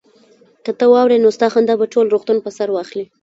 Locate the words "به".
1.79-1.85